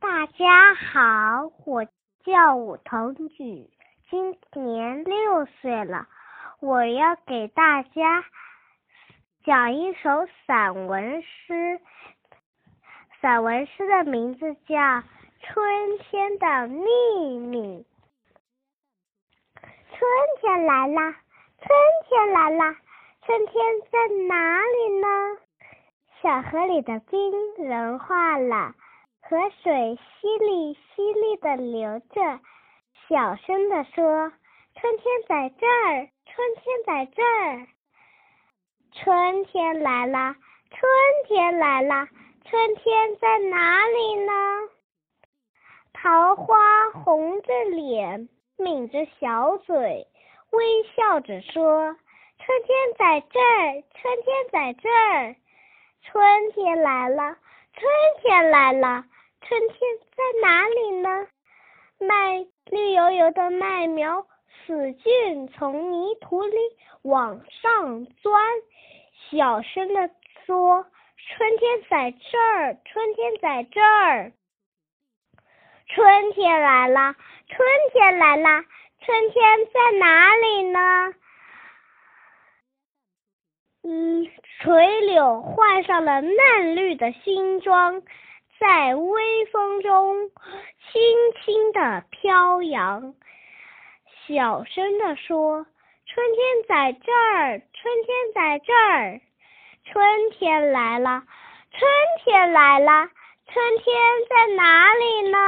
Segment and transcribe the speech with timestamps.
[0.00, 1.84] 大家好，我
[2.24, 3.68] 叫武腾宇，
[4.08, 6.06] 今年六岁了。
[6.60, 8.24] 我要给大家
[9.44, 11.80] 讲一首散文诗，
[13.20, 14.76] 散文诗的名字叫
[15.40, 17.84] 《春天的秘密》。
[19.60, 21.14] 春天来了，
[21.60, 21.68] 春
[22.08, 22.76] 天来了，
[23.26, 25.38] 春天在哪里呢？
[26.22, 28.74] 小河里的冰融化了，
[29.28, 29.70] 河水
[30.22, 32.40] 淅沥淅沥的流着，
[33.06, 34.32] 小声地说
[34.74, 37.66] ：“春天在这儿。”春天在这儿，
[38.92, 40.34] 春天来了，
[40.70, 40.90] 春
[41.26, 42.08] 天来了，
[42.46, 44.32] 春天在哪里呢？
[45.92, 46.56] 桃花
[46.94, 50.06] 红着脸，抿着小嘴，
[50.52, 51.94] 微笑着说
[52.40, 55.36] ：“春天在这儿，春天在这儿，
[56.00, 57.36] 春天来了，
[57.74, 57.90] 春
[58.22, 59.04] 天来了，
[59.40, 59.78] 春天
[60.16, 61.26] 在哪里呢？”
[62.00, 64.26] 麦绿油油的麦苗。
[64.66, 66.56] 使劲从泥土里
[67.02, 68.42] 往上钻，
[69.30, 70.10] 小声的
[70.44, 70.84] 说
[71.16, 74.32] ：“春天在这儿，春天在这儿，
[75.86, 77.14] 春天来了，
[77.46, 78.62] 春天来了，
[79.00, 81.14] 春天在哪里呢？”
[83.84, 84.26] 嗯，
[84.60, 88.02] 垂柳换上了嫩绿的新装，
[88.58, 91.02] 在微风中轻
[91.44, 93.14] 轻的飘扬。
[94.26, 95.66] 小声地说
[96.06, 99.20] ：“春天在这儿，春天在这儿，
[99.84, 101.22] 春天来了，
[101.70, 101.90] 春
[102.24, 103.08] 天来了，
[103.46, 103.96] 春天
[104.28, 105.38] 在哪里呢？”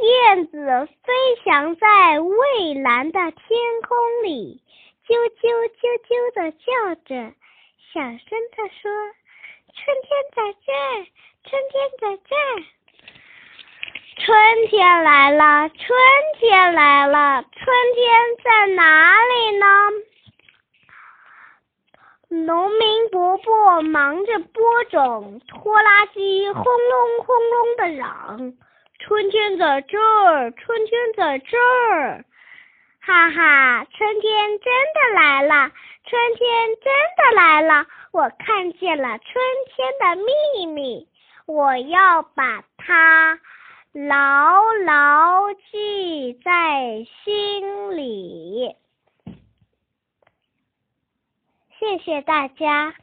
[0.00, 1.12] 燕子飞
[1.44, 4.62] 翔在蔚蓝的天空里，
[5.06, 7.34] 啾啾啾啾的叫着，
[7.92, 8.90] 小声地说
[9.78, 10.72] ：“春天在这，
[11.48, 12.34] 春天在这。”
[14.20, 15.96] 春天来了，春
[16.38, 19.66] 天来了，春天在哪里呢？
[22.44, 28.52] 农民伯伯忙着播种，拖拉机轰隆轰隆的嚷
[28.98, 32.24] ：“春天在这儿，春天在这儿！”
[33.00, 35.70] 哈哈，春天真的来了，
[36.04, 37.86] 春天真的来了！
[38.12, 39.34] 我看见了春
[39.66, 41.08] 天的秘密，
[41.46, 43.40] 我要把它。
[43.92, 48.76] 牢牢记在心里。
[51.78, 52.94] 谢谢大家。